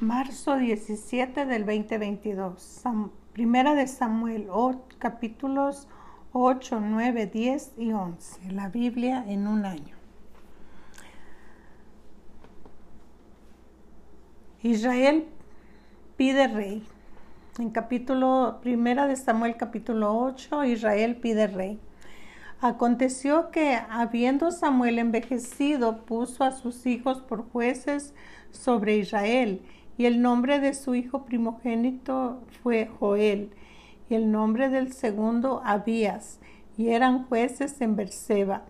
Marzo 0.00 0.56
17 0.56 1.46
del 1.46 1.64
2022. 1.64 2.82
primera 3.32 3.74
de 3.74 3.86
Samuel, 3.86 4.46
capítulos 4.98 5.88
8, 6.34 6.80
9, 6.80 7.26
10 7.26 7.72
y 7.78 7.92
11. 7.92 8.52
La 8.52 8.68
Biblia 8.68 9.24
en 9.26 9.46
un 9.46 9.64
año. 9.64 9.96
Israel 14.62 15.24
pide 16.18 16.46
rey. 16.48 16.86
En 17.58 17.70
capítulo 17.70 18.58
primera 18.60 19.06
de 19.06 19.16
Samuel 19.16 19.56
capítulo 19.56 20.14
8, 20.18 20.64
Israel 20.64 21.16
pide 21.16 21.46
rey. 21.46 21.80
Aconteció 22.60 23.50
que, 23.50 23.80
habiendo 23.88 24.50
Samuel 24.50 24.98
envejecido, 24.98 26.04
puso 26.04 26.44
a 26.44 26.52
sus 26.52 26.84
hijos 26.84 27.22
por 27.22 27.48
jueces 27.50 28.12
sobre 28.50 28.98
Israel 28.98 29.62
y 29.98 30.06
el 30.06 30.20
nombre 30.22 30.60
de 30.60 30.74
su 30.74 30.94
hijo 30.94 31.24
primogénito 31.24 32.42
fue 32.62 32.90
Joel, 32.98 33.50
y 34.08 34.14
el 34.14 34.30
nombre 34.30 34.68
del 34.68 34.92
segundo 34.92 35.62
Abías, 35.64 36.38
y 36.76 36.90
eran 36.90 37.24
jueces 37.24 37.80
en 37.80 37.96
Berseba. 37.96 38.62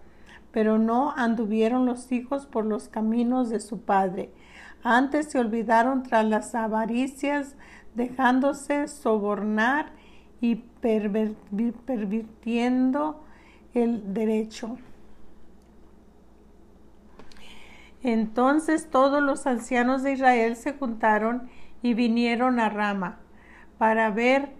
Pero 0.53 0.79
no 0.79 1.12
anduvieron 1.17 1.84
los 1.84 2.12
hijos 2.12 2.47
por 2.47 2.65
los 2.65 2.89
caminos 2.89 3.51
de 3.51 3.61
su 3.61 3.81
padre. 3.81 4.31
Antes 4.83 5.31
se 5.31 5.39
olvidaron 5.39 6.03
tras 6.03 6.25
las 6.25 6.55
avaricias, 6.55 7.56
dejándose 7.95 8.89
sobornar 8.89 9.93
y 10.41 10.56
pervirtiendo 11.84 13.25
el 13.75 14.15
derecho. 14.15 14.79
Entonces 18.06 18.88
todos 18.88 19.20
los 19.20 19.48
ancianos 19.48 20.05
de 20.05 20.12
Israel 20.12 20.55
se 20.55 20.74
juntaron 20.74 21.51
y 21.83 21.95
vinieron 21.95 22.60
a 22.60 22.69
Rama 22.69 23.19
para 23.78 24.10
ver 24.10 24.50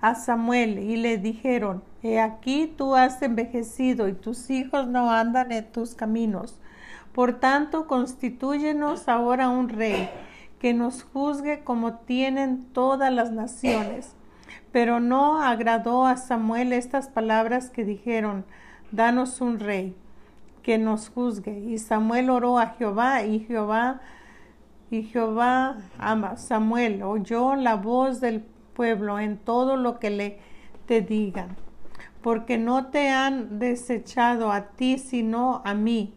a 0.00 0.14
Samuel 0.14 0.78
y 0.78 0.96
le 0.96 1.18
dijeron, 1.18 1.82
He 2.02 2.18
aquí 2.18 2.72
tú 2.74 2.94
has 2.94 3.20
envejecido 3.20 4.08
y 4.08 4.14
tus 4.14 4.48
hijos 4.48 4.88
no 4.88 5.10
andan 5.10 5.52
en 5.52 5.70
tus 5.70 5.94
caminos. 5.94 6.58
Por 7.12 7.40
tanto, 7.40 7.86
constitúyenos 7.86 9.06
ahora 9.06 9.50
un 9.50 9.68
rey 9.68 10.08
que 10.58 10.72
nos 10.72 11.02
juzgue 11.02 11.62
como 11.62 11.96
tienen 11.98 12.64
todas 12.72 13.12
las 13.12 13.32
naciones. 13.32 14.14
Pero 14.72 14.98
no 14.98 15.42
agradó 15.42 16.06
a 16.06 16.16
Samuel 16.16 16.72
estas 16.72 17.08
palabras 17.08 17.68
que 17.68 17.84
dijeron, 17.84 18.46
Danos 18.92 19.42
un 19.42 19.58
rey 19.60 19.94
que 20.66 20.78
nos 20.78 21.10
juzgue. 21.10 21.60
Y 21.60 21.78
Samuel 21.78 22.28
oró 22.28 22.58
a 22.58 22.70
Jehová 22.70 23.22
y 23.22 23.38
Jehová 23.38 24.00
y 24.90 25.04
Jehová 25.04 25.76
ama. 25.96 26.36
Samuel 26.36 27.04
oyó 27.04 27.54
la 27.54 27.76
voz 27.76 28.20
del 28.20 28.40
pueblo 28.74 29.20
en 29.20 29.38
todo 29.38 29.76
lo 29.76 30.00
que 30.00 30.10
le 30.10 30.40
te 30.86 31.02
digan, 31.02 31.54
porque 32.20 32.58
no 32.58 32.86
te 32.86 33.10
han 33.10 33.60
desechado 33.60 34.50
a 34.50 34.70
ti 34.70 34.98
sino 34.98 35.62
a 35.64 35.72
mí. 35.72 36.14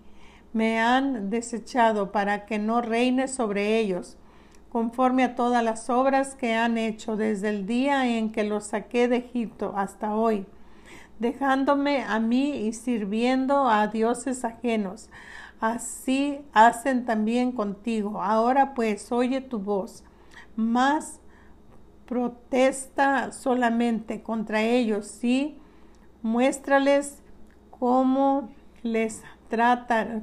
Me 0.52 0.80
han 0.80 1.30
desechado 1.30 2.12
para 2.12 2.48
que 2.48 2.58
no 2.58 2.82
reine 2.82 3.28
sobre 3.28 3.78
ellos, 3.78 4.18
conforme 4.72 5.26
a 5.26 5.36
todas 5.36 5.64
las 5.64 5.92
obras 5.92 6.34
que 6.34 6.56
han 6.56 6.80
hecho 6.80 7.18
desde 7.18 7.50
el 7.50 7.68
día 7.68 8.18
en 8.18 8.32
que 8.32 8.44
los 8.44 8.64
saqué 8.66 9.08
de 9.08 9.18
Egipto 9.18 9.74
hasta 9.76 10.16
hoy 10.16 10.48
dejándome 11.20 12.04
a 12.04 12.20
mí 12.20 12.68
y 12.68 12.74
sirviendo 12.74 13.68
a 13.68 13.88
dioses 13.88 14.44
ajenos. 14.46 15.10
Así 15.60 16.40
hacen 16.54 17.06
también 17.06 17.52
contigo. 17.52 18.22
Ahora 18.24 18.74
pues 18.74 19.12
oye 19.12 19.42
tu 19.42 19.60
voz, 19.60 20.04
más 20.56 21.20
protesta 22.06 23.32
solamente 23.32 24.24
contra 24.24 24.64
ellos, 24.64 25.06
sí, 25.08 25.58
muéstrales 26.24 27.22
cómo 27.70 28.50
les 28.84 29.24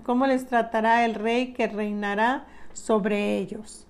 cómo 0.05 0.27
les 0.27 0.47
tratará 0.47 1.05
el 1.05 1.15
rey 1.15 1.53
que 1.53 1.67
reinará 1.67 2.47
sobre 2.73 3.39
ellos. 3.39 3.86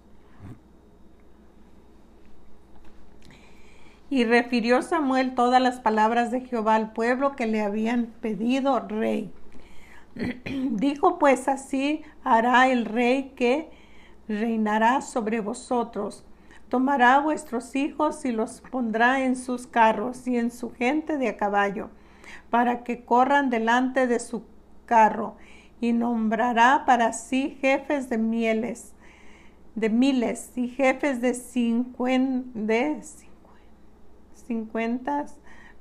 Y 4.08 4.24
refirió 4.24 4.82
Samuel 4.82 5.34
todas 5.34 5.60
las 5.60 5.80
palabras 5.80 6.30
de 6.30 6.40
Jehová 6.40 6.76
al 6.76 6.92
pueblo 6.92 7.34
que 7.34 7.46
le 7.46 7.60
habían 7.60 8.06
pedido 8.20 8.78
rey. 8.80 9.32
Dijo 10.44 11.18
pues 11.18 11.48
así 11.48 12.02
hará 12.22 12.68
el 12.68 12.84
rey 12.84 13.32
que 13.36 13.68
reinará 14.28 15.00
sobre 15.02 15.40
vosotros. 15.40 16.24
Tomará 16.68 17.20
vuestros 17.20 17.76
hijos 17.76 18.24
y 18.24 18.32
los 18.32 18.60
pondrá 18.70 19.24
en 19.24 19.36
sus 19.36 19.66
carros 19.66 20.26
y 20.26 20.36
en 20.36 20.50
su 20.50 20.72
gente 20.72 21.16
de 21.16 21.28
a 21.28 21.36
caballo, 21.36 21.90
para 22.50 22.82
que 22.82 23.04
corran 23.04 23.50
delante 23.50 24.06
de 24.08 24.18
su 24.18 24.44
carro, 24.84 25.36
y 25.80 25.92
nombrará 25.92 26.84
para 26.86 27.12
sí 27.12 27.56
jefes 27.60 28.08
de 28.08 28.18
mieles, 28.18 28.94
de 29.74 29.90
miles 29.90 30.52
y 30.56 30.68
jefes 30.68 31.20
de 31.20 31.34
cincuenta, 31.34 32.58
cincuenta 34.46 35.26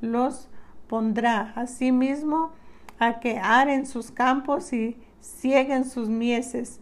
los 0.01 0.49
pondrá. 0.87 1.53
Asimismo, 1.55 2.51
a 2.99 3.19
que 3.19 3.37
aren 3.37 3.85
sus 3.85 4.11
campos 4.11 4.71
y 4.73 4.97
cieguen 5.21 5.85
sus 5.85 6.09
mieses, 6.09 6.79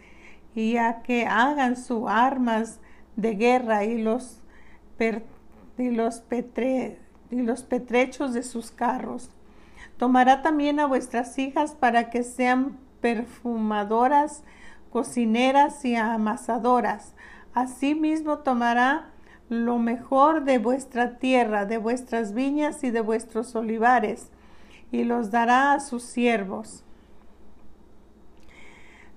y 0.56 0.78
a 0.78 1.02
que 1.02 1.26
hagan 1.26 1.76
sus 1.76 2.08
armas 2.08 2.80
de 3.16 3.36
guerra 3.36 3.86
y 3.86 4.02
los, 4.02 4.42
y 5.78 5.90
los, 5.90 6.24
y 7.32 7.42
los 7.42 7.64
petrechos 7.64 8.34
de 8.34 8.44
sus 8.44 8.72
carros. 8.72 9.32
Tomará 9.98 10.42
también 10.42 10.80
a 10.80 10.86
vuestras 10.86 11.38
hijas 11.40 11.74
para 11.74 12.10
que 12.10 12.24
sean 12.24 12.78
perfumadoras, 13.02 14.44
cocineras 14.92 15.84
y 15.86 15.96
amasadoras. 15.96 17.14
Asimismo 17.54 18.40
tomará 18.40 19.13
lo 19.62 19.78
mejor 19.78 20.44
de 20.44 20.58
vuestra 20.58 21.18
tierra, 21.18 21.66
de 21.66 21.78
vuestras 21.78 22.34
viñas 22.34 22.84
y 22.84 22.92
de 22.92 23.02
vuestros 23.02 23.56
olivares, 23.56 24.30
y 24.92 25.04
los 25.04 25.32
dará 25.32 25.74
a 25.74 25.80
sus 25.80 26.04
siervos. 26.04 26.84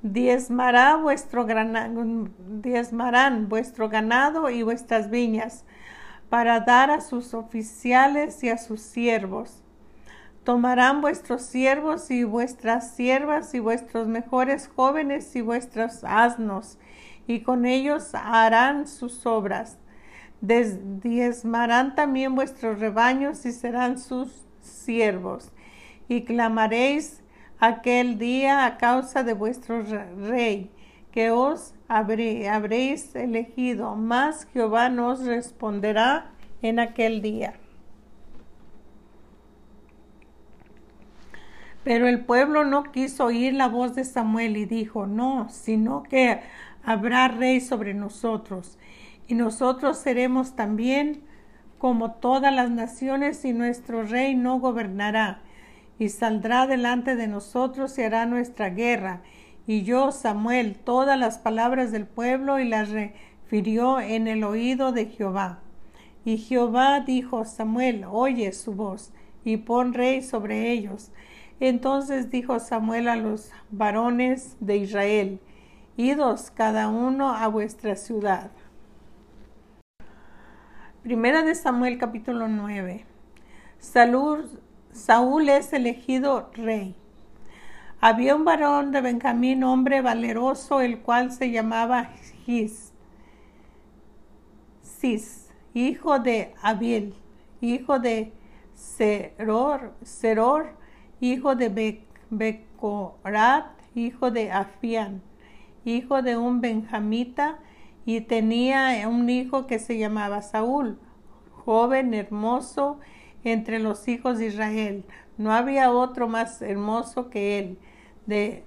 Diezmará 0.02 0.96
vuestro 0.96 1.46
diezmarán 1.46 3.48
vuestro 3.48 3.88
ganado 3.88 4.50
y 4.50 4.62
vuestras 4.62 5.10
viñas, 5.10 5.64
para 6.28 6.60
dar 6.60 6.90
a 6.90 7.00
sus 7.00 7.34
oficiales 7.34 8.42
y 8.44 8.50
a 8.50 8.58
sus 8.58 8.80
siervos. 8.80 9.62
Tomarán 10.44 11.00
vuestros 11.00 11.42
siervos 11.42 12.10
y 12.10 12.24
vuestras 12.24 12.94
siervas 12.94 13.54
y 13.54 13.58
vuestros 13.58 14.06
mejores 14.06 14.68
jóvenes 14.68 15.34
y 15.34 15.40
vuestros 15.40 16.04
asnos, 16.04 16.78
y 17.26 17.40
con 17.40 17.64
ellos 17.64 18.14
harán 18.14 18.86
sus 18.86 19.26
obras 19.26 19.78
diezmarán 20.40 21.94
también 21.94 22.34
vuestros 22.34 22.78
rebaños 22.78 23.44
y 23.46 23.52
serán 23.52 23.98
sus 23.98 24.44
siervos. 24.60 25.50
Y 26.08 26.24
clamaréis 26.24 27.22
aquel 27.58 28.18
día 28.18 28.64
a 28.64 28.76
causa 28.78 29.22
de 29.22 29.32
vuestro 29.32 29.82
rey, 29.82 30.70
que 31.10 31.30
os 31.30 31.74
habréis 31.88 33.14
elegido, 33.14 33.96
mas 33.96 34.46
Jehová 34.52 34.88
nos 34.88 35.24
responderá 35.24 36.30
en 36.62 36.78
aquel 36.78 37.22
día. 37.22 37.54
Pero 41.84 42.08
el 42.08 42.24
pueblo 42.24 42.64
no 42.64 42.90
quiso 42.90 43.26
oír 43.26 43.54
la 43.54 43.68
voz 43.68 43.94
de 43.94 44.04
Samuel 44.04 44.56
y 44.56 44.66
dijo, 44.66 45.06
no, 45.06 45.48
sino 45.50 46.02
que 46.02 46.40
habrá 46.84 47.28
rey 47.28 47.60
sobre 47.60 47.94
nosotros 47.94 48.76
y 49.28 49.34
nosotros 49.34 49.98
seremos 49.98 50.54
también 50.54 51.22
como 51.78 52.12
todas 52.12 52.54
las 52.54 52.70
naciones 52.70 53.44
y 53.44 53.52
nuestro 53.52 54.02
rey 54.02 54.34
no 54.34 54.58
gobernará 54.58 55.42
y 55.98 56.08
saldrá 56.08 56.66
delante 56.66 57.16
de 57.16 57.26
nosotros 57.26 57.98
y 57.98 58.02
hará 58.02 58.26
nuestra 58.26 58.70
guerra. 58.70 59.22
Y 59.66 59.82
yo, 59.82 60.12
Samuel, 60.12 60.76
todas 60.76 61.18
las 61.18 61.38
palabras 61.38 61.90
del 61.90 62.06
pueblo 62.06 62.58
y 62.58 62.68
las 62.68 62.90
refirió 62.90 64.00
en 64.00 64.28
el 64.28 64.44
oído 64.44 64.92
de 64.92 65.06
Jehová. 65.06 65.60
Y 66.24 66.38
Jehová 66.38 67.00
dijo, 67.00 67.44
Samuel, 67.44 68.04
oye 68.10 68.52
su 68.52 68.74
voz 68.74 69.12
y 69.44 69.58
pon 69.58 69.94
rey 69.94 70.22
sobre 70.22 70.72
ellos. 70.72 71.10
Entonces 71.60 72.30
dijo 72.30 72.58
Samuel 72.60 73.08
a 73.08 73.16
los 73.16 73.50
varones 73.70 74.56
de 74.60 74.76
Israel, 74.76 75.40
idos 75.96 76.50
cada 76.50 76.88
uno 76.88 77.32
a 77.34 77.48
vuestra 77.48 77.96
ciudad. 77.96 78.50
Primera 81.06 81.44
de 81.44 81.54
Samuel 81.54 81.98
capítulo 81.98 82.48
9. 82.48 83.06
Saúl 83.78 85.48
es 85.48 85.72
elegido 85.72 86.50
rey. 86.52 86.96
Había 88.00 88.34
un 88.34 88.44
varón 88.44 88.90
de 88.90 89.02
Benjamín, 89.02 89.62
hombre 89.62 90.00
valeroso, 90.00 90.80
el 90.80 90.98
cual 90.98 91.30
se 91.30 91.52
llamaba 91.52 92.06
Gis. 92.44 92.92
Cis, 94.82 95.48
hijo 95.74 96.18
de 96.18 96.52
Abiel, 96.60 97.14
hijo 97.60 98.00
de 98.00 98.32
Seror, 98.74 99.94
Seror 100.02 100.76
hijo 101.20 101.54
de 101.54 102.02
Becorat, 102.30 103.66
hijo 103.94 104.32
de 104.32 104.50
Afián, 104.50 105.22
hijo 105.84 106.20
de 106.20 106.36
un 106.36 106.60
benjamita, 106.60 107.60
y 108.06 108.20
tenía 108.20 109.06
un 109.08 109.28
hijo 109.28 109.66
que 109.66 109.80
se 109.80 109.98
llamaba 109.98 110.40
Saúl, 110.40 110.96
joven, 111.50 112.14
hermoso, 112.14 113.00
entre 113.42 113.80
los 113.80 114.06
hijos 114.06 114.38
de 114.38 114.46
Israel. 114.46 115.04
No 115.36 115.52
había 115.52 115.90
otro 115.90 116.28
más 116.28 116.62
hermoso 116.62 117.28
que 117.28 117.58
él, 117.58 117.78
de 118.26 118.64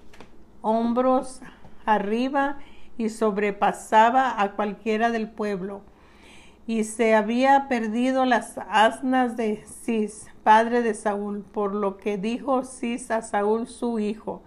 hombros 0.62 1.41
arriba 1.86 2.59
y 2.97 3.09
sobrepasaba 3.09 4.41
a 4.41 4.51
cualquiera 4.51 5.09
del 5.09 5.30
pueblo. 5.30 5.81
Y 6.68 6.83
se 6.83 7.15
había 7.15 7.68
perdido 7.69 8.25
las 8.25 8.57
asnas 8.69 9.38
de 9.38 9.63
Cis, 9.65 10.27
padre 10.44 10.81
de 10.81 10.94
Saúl, 10.94 11.44
por 11.44 11.74
lo 11.74 11.97
que 11.97 12.18
dijo 12.18 12.65
Cis 12.65 13.09
a 13.09 13.21
Saúl 13.21 13.68
su 13.68 14.00
hijo, 14.00 14.44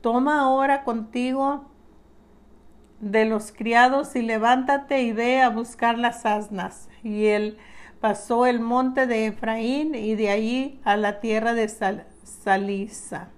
toma 0.00 0.40
ahora 0.40 0.84
contigo 0.84 1.66
de 3.02 3.26
los 3.26 3.52
criados 3.52 4.16
y 4.16 4.22
levántate 4.22 5.02
y 5.02 5.12
ve 5.12 5.42
a 5.42 5.50
buscar 5.50 5.98
las 5.98 6.24
asnas. 6.24 6.88
Y 7.02 7.26
él 7.26 7.58
pasó 8.00 8.46
el 8.46 8.60
monte 8.60 9.06
de 9.06 9.26
Efraín 9.26 9.94
y 9.94 10.14
de 10.14 10.30
allí 10.30 10.80
a 10.84 10.96
la 10.96 11.20
tierra 11.20 11.52
de 11.52 11.68
Salisa, 11.68 13.28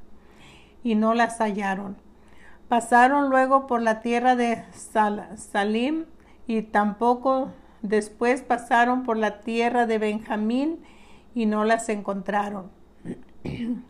y 0.83 0.95
no 0.95 1.15
las 1.15 1.39
hallaron. 1.41 1.97
Pasaron 2.69 3.29
luego 3.31 3.67
por 3.67 3.83
la 3.83 4.01
tierra 4.01 4.37
de 4.37 4.65
Salim 4.73 6.05
y 6.47 6.63
tampoco 6.63 7.51
después 7.83 8.43
pasaron 8.43 9.03
por 9.03 9.17
la 9.19 9.41
tierra 9.41 9.87
de 9.87 9.99
Benjamín 9.99 10.81
y 11.35 11.47
no 11.47 11.65
las 11.65 11.89
encontraron. 11.89 12.71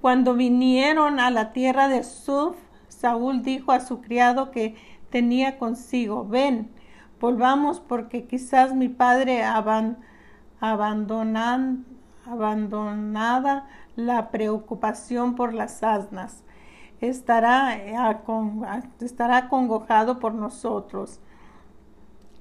Cuando 0.00 0.34
vinieron 0.34 1.20
a 1.20 1.30
la 1.30 1.52
tierra 1.52 1.88
de 1.88 2.02
Suf, 2.04 2.56
Saúl 2.98 3.42
dijo 3.42 3.70
a 3.70 3.78
su 3.78 4.00
criado 4.00 4.50
que 4.50 4.74
tenía 5.08 5.56
consigo, 5.56 6.26
ven, 6.26 6.68
volvamos 7.20 7.78
porque 7.78 8.26
quizás 8.26 8.74
mi 8.74 8.88
padre 8.88 9.44
abandonada 10.60 11.76
la 13.94 14.30
preocupación 14.32 15.36
por 15.36 15.54
las 15.54 15.84
asnas. 15.84 16.42
Estará, 17.00 17.76
eh, 17.76 17.94
estará 19.00 19.48
congojado 19.48 20.18
por 20.18 20.34
nosotros. 20.34 21.20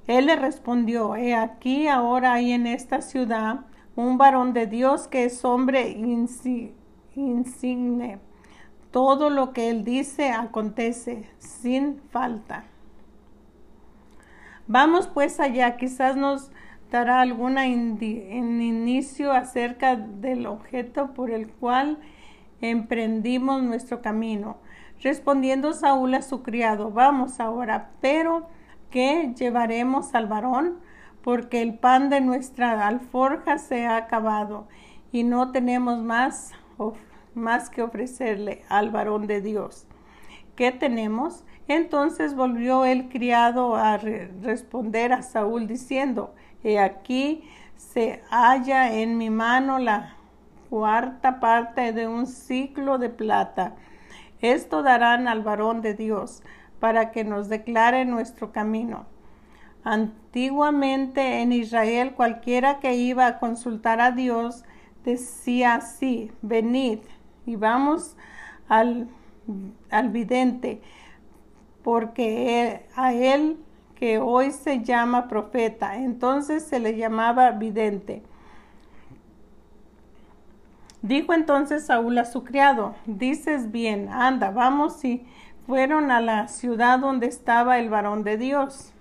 Él 0.07 0.25
le 0.25 0.38
respondió, 0.38 1.15
he 1.15 1.36
aquí 1.36 1.88
ahora 1.88 2.33
hay 2.33 2.54
en 2.54 2.65
esta 2.65 3.04
ciudad 3.04 3.59
un 3.95 4.18
varón 4.18 4.54
de 4.54 4.65
Dios 4.65 5.07
que 5.07 5.25
es 5.25 5.45
hombre 5.45 5.92
insigne. 7.15 8.27
Todo 8.98 9.30
lo 9.30 9.54
que 9.54 9.70
él 9.70 9.84
dice 9.84 10.32
acontece 10.32 11.30
sin 11.38 12.00
falta. 12.10 12.64
Vamos 14.66 15.06
pues 15.08 15.40
allá, 15.40 15.78
quizás 15.78 16.16
nos 16.16 16.50
dará 16.90 17.22
alguna 17.22 17.68
inicio 17.68 19.34
acerca 19.34 19.96
del 19.96 20.48
objeto 20.48 21.14
por 21.14 21.30
el 21.30 21.48
cual 21.48 22.00
emprendimos 22.60 23.62
nuestro 23.62 24.02
camino. 24.02 24.58
Respondiendo 25.04 25.74
Saúl 25.74 26.16
a 26.16 26.24
su 26.24 26.42
criado, 26.42 26.90
vamos 26.90 27.40
ahora, 27.40 27.92
pero 28.02 28.48
¿qué 28.90 29.32
llevaremos 29.38 30.16
al 30.16 30.26
varón? 30.26 30.80
Porque 31.22 31.62
el 31.62 31.78
pan 31.78 32.10
de 32.10 32.20
nuestra 32.20 32.88
alforja 32.88 33.60
se 33.60 33.86
ha 33.86 33.96
acabado 33.96 34.68
y 35.12 35.24
no 35.24 35.52
tenemos 35.52 36.02
más, 36.02 36.54
más 37.38 37.69
que 37.69 37.81
ofrecerle 37.81 38.63
al 38.68 38.92
varón 38.92 39.28
de 39.28 39.42
Dios. 39.42 39.88
¿Qué 40.56 40.72
tenemos? 40.72 41.45
Entonces 41.68 42.36
volvió 42.36 42.86
el 42.86 43.10
criado 43.10 43.75
a 43.75 43.98
responder 43.98 45.13
a 45.13 45.22
Saúl 45.22 45.68
diciendo, 45.68 46.34
He 46.63 46.80
aquí 46.80 47.44
se 47.75 48.24
halla 48.30 48.94
en 48.94 49.18
mi 49.18 49.30
mano 49.30 49.78
la 49.78 50.16
cuarta 50.69 51.39
parte 51.39 51.94
de 51.94 52.07
un 52.07 52.25
ciclo 52.25 52.98
de 52.98 53.10
plata. 53.10 53.75
Esto 54.42 54.83
darán 54.83 55.28
al 55.28 55.44
varón 55.44 55.81
de 55.81 55.94
Dios 55.94 56.44
para 56.80 57.12
que 57.12 57.24
nos 57.24 57.50
declare 57.50 58.06
nuestro 58.06 58.51
camino. 58.51 59.06
Antiguamente 59.83 61.42
en 61.42 61.51
Israel 61.51 62.13
cualquiera 62.13 62.80
que 62.80 62.95
iba 62.95 63.25
a 63.25 63.40
consultar 63.40 64.01
a 64.01 64.12
Dios 64.12 64.63
decía 65.06 65.75
así, 65.75 66.31
venid 66.42 67.00
y 67.48 67.56
vamos 67.56 68.16
al, 68.68 69.08
al 69.90 70.10
vidente, 70.10 70.82
porque 71.84 72.86
a 72.96 73.14
él 73.14 73.58
que 73.96 74.20
hoy 74.20 74.52
se 74.52 74.84
llama 74.84 75.28
profeta, 75.28 75.98
entonces 75.98 76.64
se 76.64 76.80
le 76.80 76.96
llamaba 76.96 77.52
vidente. 77.52 78.22
Dijo 81.02 81.34
entonces 81.34 81.86
Saúl 81.86 82.18
a 82.18 82.26
su 82.26 82.44
criado, 82.44 82.96
dices 83.06 83.72
bien, 83.72 84.10
anda, 84.10 84.52
vamos 84.52 85.04
y 85.06 85.26
fueron 85.66 86.12
a 86.12 86.20
la 86.20 86.48
ciudad 86.50 87.00
donde 87.00 87.28
estaba 87.28 87.80
el 87.80 87.90
varón 87.90 88.24
de 88.24 88.38
Dios. 88.38 88.92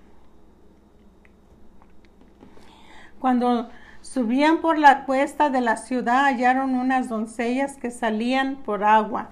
Cuando 3.19 3.69
subían 4.13 4.61
por 4.61 4.79
la 4.79 5.05
cuesta 5.05 5.51
de 5.51 5.61
la 5.61 5.77
ciudad 5.77 6.25
hallaron 6.25 6.75
unas 6.75 7.09
doncellas 7.09 7.77
que 7.77 7.91
salían 7.91 8.57
por 8.57 8.85
agua 8.85 9.31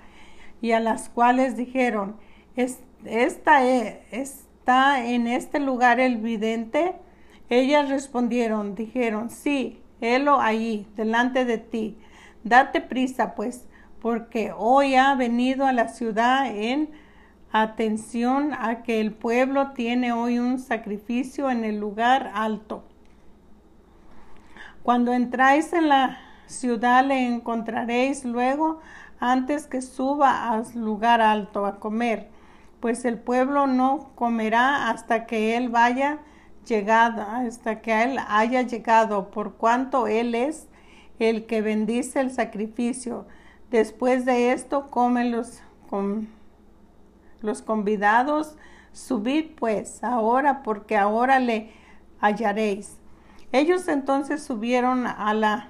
y 0.61 0.73
a 0.73 0.81
las 0.81 1.09
cuales 1.09 1.57
dijeron, 1.57 2.17
esta 2.57 3.65
es, 3.65 4.45
¿Está 4.65 5.05
en 5.05 5.27
este 5.27 5.61
lugar 5.61 6.01
el 6.01 6.17
vidente? 6.17 6.95
Ellas 7.51 7.91
respondieron, 7.91 8.75
dijeron, 8.75 9.29
sí, 9.29 9.83
helo 10.01 10.41
allí, 10.41 10.87
delante 10.97 11.45
de 11.45 11.59
ti. 11.59 11.99
Date 12.45 12.81
prisa, 12.81 13.35
pues, 13.35 13.67
porque 14.01 14.53
hoy 14.57 14.95
ha 14.95 15.15
venido 15.17 15.67
a 15.67 15.73
la 15.75 15.89
ciudad 15.89 16.47
en 16.47 16.89
atención 17.53 18.55
a 18.55 18.83
que 18.83 19.03
el 19.03 19.13
pueblo 19.13 19.73
tiene 19.73 20.13
hoy 20.13 20.39
un 20.39 20.59
sacrificio 20.59 21.51
en 21.51 21.65
el 21.65 21.79
lugar 21.79 22.33
alto. 22.35 22.85
Cuando 24.85 25.13
entráis 25.13 25.73
en 25.73 25.89
la 25.89 26.19
ciudad 26.47 27.05
le 27.05 27.27
encontraréis 27.27 28.25
luego 28.25 28.79
antes 29.19 29.67
que 29.67 29.83
suba 29.83 30.51
al 30.51 30.65
lugar 30.77 31.21
alto 31.21 31.67
a 31.67 31.81
comer 31.81 32.31
pues 32.85 33.07
el 33.07 33.19
pueblo 33.19 33.67
no 33.67 34.11
comerá 34.15 34.91
hasta 34.91 35.25
que 35.25 35.57
él 35.57 35.71
vaya 35.71 36.19
llegado, 36.67 37.23
hasta 37.23 37.81
que 37.81 38.03
él 38.03 38.19
haya 38.29 38.61
llegado, 38.61 39.31
por 39.31 39.55
cuanto 39.55 40.07
él 40.07 40.35
es 40.35 40.69
el 41.19 41.47
que 41.47 41.63
bendice 41.63 42.21
el 42.21 42.31
sacrificio. 42.31 43.25
Después 43.71 44.27
de 44.27 44.53
esto 44.53 44.91
comen 44.91 45.31
los, 45.33 45.63
los 47.41 47.63
convidados. 47.63 48.55
Subid 48.93 49.53
pues 49.57 50.05
ahora, 50.05 50.63
porque 50.63 50.99
ahora 50.99 51.39
le 51.39 51.73
hallaréis. 52.21 52.99
Ellos 53.55 53.87
entonces 53.87 54.43
subieron 54.43 55.07
a 55.07 55.33
la 55.33 55.69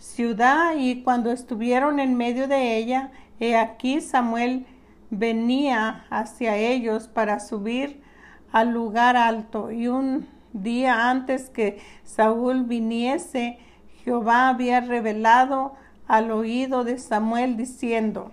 ciudad 0.00 0.74
y 0.76 1.04
cuando 1.04 1.30
estuvieron 1.30 2.00
en 2.00 2.16
medio 2.16 2.48
de 2.48 2.76
ella, 2.76 3.12
he 3.38 3.56
aquí 3.56 4.00
Samuel 4.00 4.66
venía 5.10 6.04
hacia 6.10 6.56
ellos 6.56 7.06
para 7.06 7.38
subir 7.38 8.02
al 8.50 8.72
lugar 8.72 9.16
alto. 9.16 9.70
Y 9.70 9.86
un 9.86 10.26
día 10.52 11.08
antes 11.08 11.48
que 11.48 11.78
Saúl 12.02 12.64
viniese, 12.64 13.60
Jehová 14.02 14.48
había 14.48 14.80
revelado 14.80 15.76
al 16.08 16.32
oído 16.32 16.82
de 16.82 16.98
Samuel 16.98 17.56
diciendo, 17.56 18.32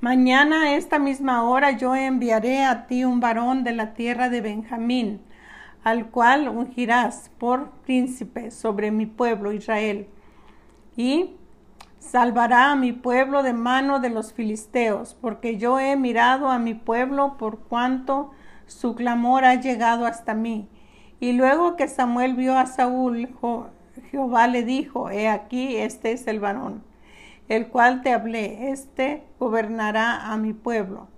Mañana 0.00 0.62
a 0.62 0.74
esta 0.76 1.00
misma 1.00 1.42
hora 1.42 1.72
yo 1.72 1.96
enviaré 1.96 2.62
a 2.62 2.86
ti 2.86 3.04
un 3.04 3.18
varón 3.18 3.64
de 3.64 3.72
la 3.72 3.94
tierra 3.94 4.28
de 4.28 4.40
Benjamín, 4.40 5.20
al 5.82 6.06
cual 6.10 6.48
ungirás 6.48 7.32
por 7.36 7.70
príncipe 7.84 8.52
sobre 8.52 8.92
mi 8.92 9.06
pueblo 9.06 9.52
Israel. 9.52 10.06
Y 10.96 11.34
salvará 11.98 12.70
a 12.70 12.76
mi 12.76 12.92
pueblo 12.92 13.42
de 13.42 13.54
mano 13.54 13.98
de 13.98 14.10
los 14.10 14.32
filisteos, 14.32 15.14
porque 15.14 15.56
yo 15.56 15.80
he 15.80 15.96
mirado 15.96 16.48
a 16.48 16.60
mi 16.60 16.74
pueblo 16.74 17.36
por 17.36 17.58
cuanto 17.58 18.30
su 18.68 18.94
clamor 18.94 19.44
ha 19.44 19.56
llegado 19.56 20.06
hasta 20.06 20.32
mí. 20.32 20.68
Y 21.18 21.32
luego 21.32 21.74
que 21.74 21.88
Samuel 21.88 22.34
vio 22.34 22.56
a 22.56 22.66
Saúl, 22.66 23.30
Jehová 24.12 24.46
le 24.46 24.62
dijo, 24.62 25.10
he 25.10 25.28
aquí, 25.28 25.74
este 25.76 26.12
es 26.12 26.28
el 26.28 26.38
varón. 26.38 26.87
El 27.48 27.68
cual 27.68 28.02
te 28.02 28.12
hablé, 28.12 28.70
éste 28.70 29.24
gobernará 29.38 30.32
a 30.32 30.36
mi 30.36 30.52
pueblo. 30.52 31.08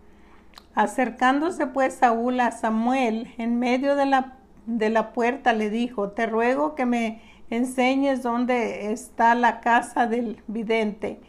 Acercándose 0.74 1.66
pues 1.66 1.94
Saúl 1.94 2.40
a 2.40 2.52
Samuel 2.52 3.34
en 3.38 3.58
medio 3.58 3.96
de 3.96 4.06
la, 4.06 4.38
de 4.66 4.90
la 4.90 5.12
puerta 5.12 5.52
le 5.52 5.68
dijo, 5.70 6.10
te 6.10 6.26
ruego 6.26 6.74
que 6.74 6.86
me 6.86 7.20
enseñes 7.50 8.22
dónde 8.22 8.92
está 8.92 9.34
la 9.34 9.60
casa 9.60 10.06
del 10.06 10.42
vidente. 10.46 11.20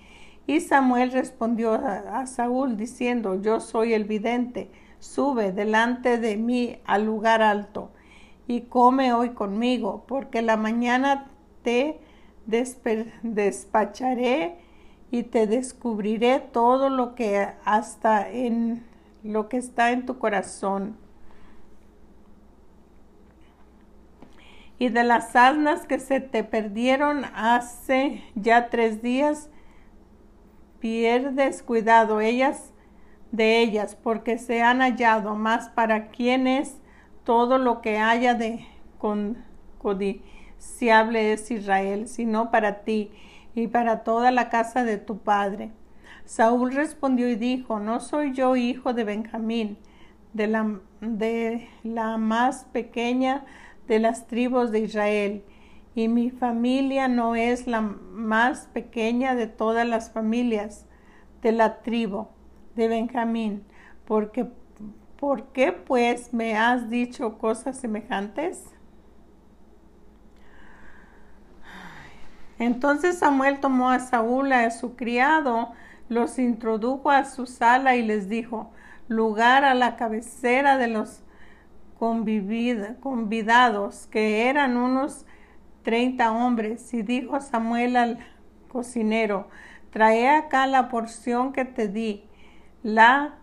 Y 0.46 0.60
Samuel 0.60 1.12
respondió 1.12 1.74
a, 1.74 2.26
Saúl 2.28 2.78
diciendo, 2.78 3.42
yo 3.42 3.60
soy 3.60 3.94
el 3.94 4.06
vidente, 4.06 4.70
sube 5.00 5.52
delante 5.52 6.18
de 6.18 6.38
mí 6.38 6.78
al 6.86 7.06
lugar 7.06 7.42
alto 7.42 7.92
y 8.48 8.62
come 8.62 9.14
hoy 9.14 9.32
conmigo, 9.32 10.04
porque 10.08 10.42
la 10.42 10.58
mañana 10.58 11.32
te 11.64 12.00
despacharé 13.24 14.58
y 15.12 15.24
te 15.24 15.46
descubriré 15.46 16.40
todo 16.40 16.90
lo 16.90 17.16
que 17.16 17.50
hasta 17.66 18.30
en 18.30 18.86
lo 19.24 19.50
que 19.50 19.58
está 19.58 19.92
en 19.92 20.06
tu 20.06 20.18
corazón. 20.18 20.98
Y 24.80 24.90
de 24.90 25.04
las 25.04 25.36
asnas 25.36 25.86
que 25.86 26.00
se 26.00 26.22
te 26.22 26.44
perdieron 26.44 27.26
hace 27.36 28.24
ya 28.36 28.70
tres 28.70 29.04
días, 29.04 29.50
pierdes 30.80 31.62
cuidado 31.62 32.20
ellas 32.22 32.74
de 33.32 33.60
ellas, 33.60 33.96
porque 33.96 34.38
se 34.38 34.64
han 34.64 34.80
hallado 34.80 35.36
más 35.36 35.70
para 35.70 36.08
quien 36.08 36.48
es 36.48 36.78
todo 37.24 37.58
lo 37.58 37.82
que 37.82 37.98
haya 37.98 38.34
de 38.34 38.66
con, 38.98 39.44
codiciable 39.78 41.34
es 41.34 41.52
Israel, 41.52 42.08
sino 42.08 42.50
para 42.50 42.80
ti 42.80 43.12
y 43.56 43.68
para 43.68 44.04
toda 44.04 44.32
la 44.32 44.50
casa 44.50 44.84
de 44.84 44.98
tu 44.98 45.20
padre. 45.20 45.72
Saúl 46.26 46.74
respondió 46.74 47.28
y 47.30 47.36
dijo, 47.36 47.80
no 47.80 48.00
soy 48.00 48.34
yo 48.34 48.56
hijo 48.56 48.94
de 48.94 49.04
Benjamín, 49.04 49.78
de 50.34 50.48
la, 50.48 50.80
de 51.02 51.68
la 51.84 52.18
más 52.18 52.66
pequeña 52.72 53.46
de 53.88 54.00
las 54.00 54.28
tribus 54.28 54.72
de 54.72 54.80
Israel, 54.80 55.44
y 55.96 56.08
mi 56.08 56.30
familia 56.30 57.10
no 57.10 57.36
es 57.36 57.68
la 57.68 57.82
más 57.82 58.70
pequeña 58.74 59.36
de 59.36 59.48
todas 59.48 59.86
las 59.86 60.12
familias 60.12 60.86
de 61.42 61.52
la 61.52 61.82
tribu 61.82 62.28
de 62.76 62.88
Benjamín, 62.88 63.66
porque 64.06 64.48
¿por 65.20 65.48
qué 65.48 65.74
pues 65.74 66.34
me 66.34 66.58
has 66.58 66.90
dicho 66.90 67.38
cosas 67.38 67.78
semejantes? 67.78 68.64
Entonces 72.62 73.18
Samuel 73.18 73.60
tomó 73.60 73.90
a 73.90 73.98
Saúl, 73.98 74.54
a 74.54 74.70
su 74.70 74.96
criado, 74.96 75.72
los 76.10 76.38
introdujo 76.38 77.10
a 77.10 77.26
su 77.26 77.48
sala 77.48 77.96
y 77.96 78.04
les 78.04 78.30
dijo, 78.30 78.70
lugar 79.08 79.66
a 79.66 79.74
la 79.74 79.96
cabecera 79.96 80.78
de 80.78 80.86
los 80.86 81.24
convidados, 81.98 84.06
que 84.12 84.48
eran 84.48 84.78
unos 84.78 85.26
treinta 85.82 86.32
hombres, 86.32 86.94
y 86.94 87.02
dijo 87.02 87.42
Samuel 87.42 87.96
al 87.96 88.20
cocinero, 88.72 89.48
trae 89.90 90.30
acá 90.30 90.68
la 90.68 90.88
porción 90.88 91.54
que 91.54 91.66
te 91.66 91.88
di, 91.88 92.30
la, 92.84 93.40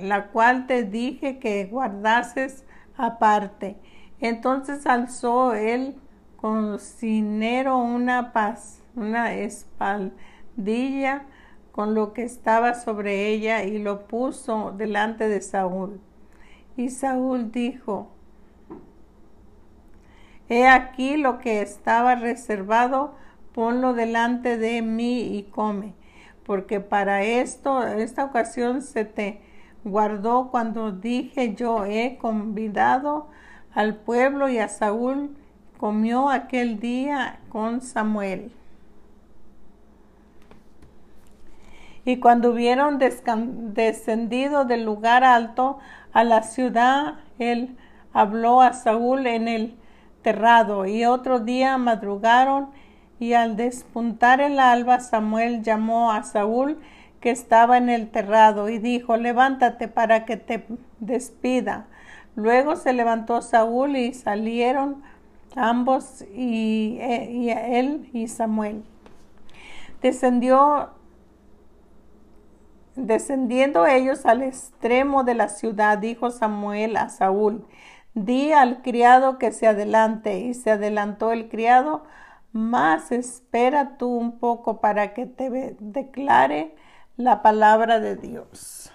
la 0.00 0.28
cual 0.28 0.66
te 0.66 0.84
dije 0.84 1.38
que 1.38 1.66
guardases 1.66 2.64
aparte. 2.96 3.76
Entonces 4.20 4.86
alzó 4.86 5.52
el 5.52 6.00
cocinero 6.40 7.78
una 7.78 8.32
paz, 8.32 8.80
una 8.94 9.34
espaldilla 9.34 11.24
con 11.72 11.94
lo 11.94 12.12
que 12.12 12.22
estaba 12.22 12.74
sobre 12.74 13.28
ella 13.28 13.64
y 13.64 13.78
lo 13.78 14.06
puso 14.06 14.72
delante 14.76 15.28
de 15.28 15.40
Saúl. 15.40 16.00
Y 16.76 16.90
Saúl 16.90 17.50
dijo, 17.50 18.10
He 20.48 20.66
aquí 20.66 21.16
lo 21.16 21.38
que 21.38 21.60
estaba 21.60 22.14
reservado, 22.14 23.14
ponlo 23.52 23.92
delante 23.92 24.56
de 24.56 24.80
mí 24.80 25.36
y 25.36 25.42
come, 25.44 25.94
porque 26.44 26.80
para 26.80 27.22
esto, 27.24 27.84
esta 27.84 28.24
ocasión 28.24 28.82
se 28.82 29.04
te 29.04 29.40
guardó 29.84 30.50
cuando 30.50 30.92
dije 30.92 31.54
yo 31.54 31.84
he 31.84 32.18
convidado 32.18 33.28
al 33.72 33.96
pueblo 33.96 34.48
y 34.48 34.58
a 34.58 34.68
Saúl 34.68 35.36
comió 35.78 36.28
aquel 36.28 36.80
día 36.80 37.38
con 37.48 37.80
Samuel. 37.80 38.52
Y 42.04 42.18
cuando 42.18 42.52
hubieron 42.52 42.98
descendido 42.98 44.64
del 44.64 44.84
lugar 44.84 45.24
alto 45.24 45.78
a 46.12 46.24
la 46.24 46.42
ciudad, 46.42 47.14
él 47.38 47.76
habló 48.12 48.62
a 48.62 48.72
Saúl 48.72 49.26
en 49.26 49.46
el 49.46 49.76
terrado. 50.22 50.86
Y 50.86 51.04
otro 51.04 51.40
día 51.40 51.76
madrugaron 51.78 52.70
y 53.20 53.34
al 53.34 53.56
despuntar 53.56 54.40
el 54.40 54.58
alba 54.58 55.00
Samuel 55.00 55.62
llamó 55.62 56.12
a 56.12 56.22
Saúl 56.22 56.78
que 57.20 57.30
estaba 57.30 57.76
en 57.76 57.88
el 57.88 58.10
terrado 58.10 58.68
y 58.68 58.78
dijo, 58.78 59.16
levántate 59.16 59.88
para 59.88 60.24
que 60.24 60.36
te 60.36 60.66
despida. 61.00 61.86
Luego 62.36 62.76
se 62.76 62.92
levantó 62.92 63.42
Saúl 63.42 63.96
y 63.96 64.14
salieron 64.14 65.02
ambos 65.56 66.24
y, 66.34 66.98
eh, 67.00 67.30
y 67.30 67.50
él 67.50 68.08
y 68.12 68.28
Samuel. 68.28 68.84
Descendió 70.02 70.90
Descendiendo 72.98 73.86
ellos 73.86 74.26
al 74.26 74.42
extremo 74.42 75.22
de 75.22 75.34
la 75.34 75.48
ciudad, 75.48 75.98
dijo 75.98 76.32
Samuel 76.32 76.96
a 76.96 77.08
Saúl, 77.10 77.64
di 78.14 78.50
al 78.50 78.82
criado 78.82 79.38
que 79.38 79.52
se 79.52 79.68
adelante. 79.68 80.40
Y 80.40 80.52
se 80.54 80.72
adelantó 80.72 81.30
el 81.30 81.48
criado, 81.48 82.02
mas 82.52 83.12
espera 83.12 83.98
tú 83.98 84.08
un 84.08 84.40
poco 84.40 84.80
para 84.80 85.14
que 85.14 85.26
te 85.26 85.76
declare 85.78 86.74
la 87.16 87.40
palabra 87.40 88.00
de 88.00 88.16
Dios. 88.16 88.92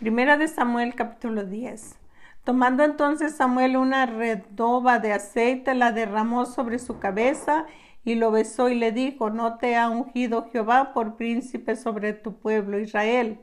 Primera 0.00 0.36
de 0.38 0.48
Samuel 0.48 0.96
capítulo 0.96 1.44
10. 1.44 2.00
Tomando 2.46 2.84
entonces 2.84 3.34
Samuel 3.34 3.76
una 3.76 4.06
redoba 4.06 5.00
de 5.00 5.12
aceite, 5.12 5.74
la 5.74 5.90
derramó 5.90 6.46
sobre 6.46 6.78
su 6.78 7.00
cabeza 7.00 7.66
y 8.04 8.14
lo 8.14 8.30
besó 8.30 8.68
y 8.68 8.76
le 8.76 8.92
dijo, 8.92 9.30
no 9.30 9.58
te 9.58 9.76
ha 9.76 9.88
ungido 9.90 10.48
Jehová 10.52 10.92
por 10.94 11.16
príncipe 11.16 11.74
sobre 11.74 12.12
tu 12.12 12.38
pueblo 12.38 12.78
Israel. 12.78 13.40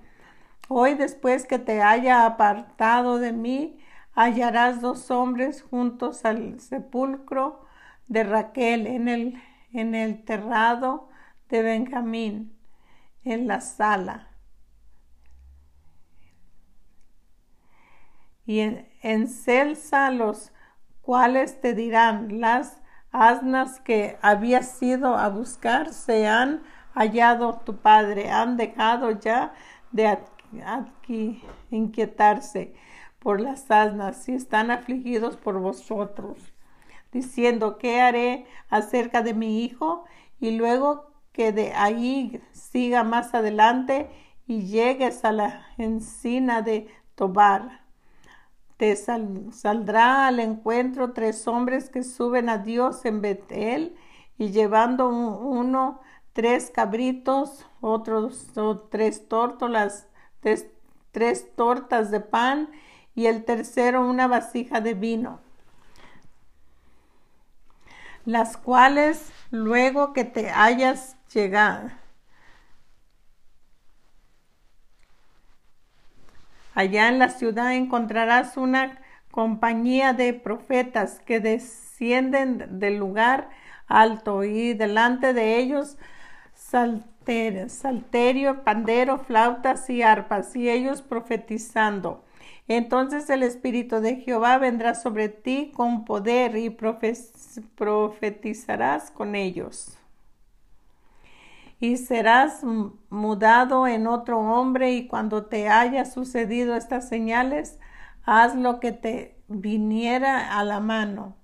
Hoy 0.70 0.94
después 0.94 1.46
que 1.46 1.60
te 1.60 1.82
haya 1.82 2.26
apartado 2.26 3.20
de 3.20 3.34
mí, 3.34 3.78
hallarás 4.14 4.80
dos 4.80 5.12
hombres 5.12 5.64
juntos 5.64 6.24
al 6.24 6.62
sepulcro 6.62 7.66
de 8.08 8.24
Raquel 8.24 8.88
en 8.88 9.10
el, 9.10 9.34
en 9.74 9.96
el 9.96 10.24
terrado 10.24 11.10
de 11.50 11.62
Benjamín, 11.62 12.58
en 13.26 13.48
la 13.48 13.60
sala. 13.60 14.33
Y 18.46 18.60
en, 18.60 18.88
en 19.02 19.28
celsa 19.28 20.12
los 20.12 20.52
cuales 21.02 21.62
te 21.62 21.74
dirán, 21.74 22.40
las 22.40 22.82
asnas 23.12 23.80
que 23.82 24.18
habías 24.22 24.82
ido 24.82 25.16
a 25.16 25.30
buscar 25.30 25.94
se 25.94 26.28
han 26.28 26.64
hallado 26.94 27.62
tu 27.66 27.78
padre, 27.78 28.32
han 28.32 28.58
dejado 28.58 29.12
ya 29.12 29.54
de 29.92 30.08
aquí 30.66 31.44
inquietarse 31.70 32.74
por 33.20 33.40
las 33.40 33.70
asnas 33.72 34.28
y 34.28 34.34
están 34.34 34.72
afligidos 34.72 35.38
por 35.38 35.60
vosotros, 35.60 36.54
diciendo, 37.12 37.78
¿qué 37.78 38.02
haré 38.02 38.46
acerca 38.70 39.22
de 39.22 39.34
mi 39.34 39.64
hijo? 39.64 40.06
Y 40.40 40.52
luego 40.58 41.12
que 41.32 41.52
de 41.52 41.74
ahí 41.74 42.42
siga 42.52 43.04
más 43.04 43.34
adelante 43.34 44.10
y 44.46 44.64
llegues 44.64 45.24
a 45.24 45.32
la 45.32 45.66
encina 45.78 46.62
de 46.62 46.88
Tobar 47.16 47.83
te 48.84 48.98
saldrá 48.98 50.28
al 50.28 50.42
encuentro 50.42 51.14
tres 51.14 51.48
hombres 51.48 51.90
que 51.90 52.04
suben 52.04 52.50
a 52.50 52.58
Dios 52.58 53.06
en 53.06 53.22
Betel 53.22 53.96
y 54.38 54.52
llevando 54.52 55.08
uno 55.08 56.02
tres 56.34 56.70
cabritos, 56.70 57.66
otros 57.80 58.52
tres 58.90 59.30
tórtolas, 59.30 60.10
tres 60.42 61.56
tortas 61.56 62.12
de 62.12 62.20
pan 62.20 62.72
y 63.16 63.28
el 63.28 63.46
tercero 63.46 64.06
una 64.06 64.28
vasija 64.28 64.82
de 64.82 64.96
vino, 64.96 65.40
las 68.26 68.58
cuales 68.58 69.32
luego 69.50 70.12
que 70.12 70.26
te 70.26 70.50
hayas 70.50 71.16
llegado 71.34 71.90
Allá 76.76 77.08
en 77.10 77.20
la 77.20 77.30
ciudad 77.30 77.74
encontrarás 77.74 78.58
una 78.58 79.00
compañía 79.32 80.14
de 80.14 80.34
profetas 80.34 81.20
que 81.20 81.40
descienden 81.40 82.80
del 82.80 82.98
lugar 82.98 83.50
alto 83.88 84.44
y 84.44 84.74
delante 84.74 85.34
de 85.34 85.58
ellos 85.58 85.98
salter, 86.56 87.70
salterio, 87.70 88.64
pandero, 88.64 89.20
flautas 89.20 89.90
y 89.90 90.02
arpas 90.02 90.56
y 90.56 90.70
ellos 90.70 91.02
profetizando. 91.02 92.24
Entonces 92.68 93.30
el 93.30 93.44
Espíritu 93.44 94.00
de 94.00 94.16
Jehová 94.18 94.58
vendrá 94.58 94.96
sobre 94.96 95.30
ti 95.30 95.72
con 95.76 96.06
poder 96.06 96.56
y 96.56 96.70
profetizarás 97.76 99.12
con 99.12 99.36
ellos. 99.36 99.98
Y 101.80 101.98
serás 101.98 102.64
mudado 103.10 103.88
en 103.88 104.08
otro 104.08 104.40
hombre 104.40 104.94
y 104.94 105.08
cuando 105.08 105.46
te 105.46 105.68
haya 105.70 106.06
sucedido 106.06 106.76
estas 106.76 107.10
señales, 107.10 107.80
haz 108.24 108.56
lo 108.56 108.80
que 108.80 108.92
te 108.92 109.42
viniera 109.48 110.58
a 110.58 110.64
la 110.64 110.80
mano. 110.80 111.36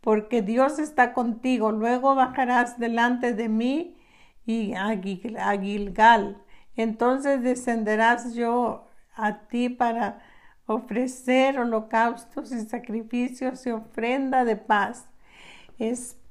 Porque 0.00 0.40
Dios 0.40 0.78
está 0.78 1.12
contigo. 1.12 1.72
Luego 1.72 2.14
bajarás 2.14 2.78
delante 2.78 3.32
de 3.32 3.48
mí 3.48 3.96
y 4.46 4.74
a 4.74 4.96
Gilgal. 4.96 6.42
Entonces 6.76 7.42
descenderás 7.42 8.34
yo 8.34 8.86
a 9.14 9.48
ti 9.48 9.68
para 9.68 10.20
ofrecer 10.66 11.58
holocaustos 11.58 12.52
y 12.52 12.60
sacrificios 12.60 13.66
y 13.66 13.70
ofrenda 13.70 14.44
de 14.44 14.56
paz. 14.56 15.08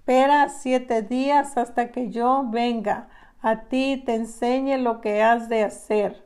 Espera 0.07 0.50
siete 0.50 1.01
días 1.01 1.57
hasta 1.57 1.91
que 1.91 2.12
yo 2.12 2.45
venga 2.47 3.07
a 3.41 3.62
ti 3.63 3.93
y 3.93 3.97
te 3.97 4.13
enseñe 4.13 4.77
lo 4.77 5.01
que 5.01 5.24
has 5.24 5.50
de 5.50 5.63
hacer. 5.63 6.24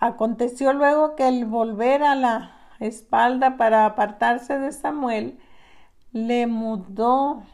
Aconteció 0.00 0.72
luego 0.72 1.14
que 1.14 1.28
el 1.28 1.44
volver 1.44 2.02
a 2.02 2.16
la 2.16 2.56
espalda 2.80 3.56
para 3.56 3.86
apartarse 3.86 4.58
de 4.58 4.72
Samuel, 4.72 5.38
le 6.10 6.48
mudó 6.48 7.44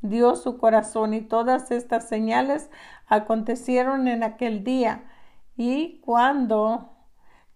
Dios 0.00 0.42
su 0.42 0.56
corazón 0.56 1.12
y 1.12 1.20
todas 1.20 1.70
estas 1.70 2.08
señales 2.08 2.70
acontecieron 3.08 4.08
en 4.08 4.22
aquel 4.22 4.64
día. 4.64 5.04
Y 5.56 6.00
cuando 6.00 6.92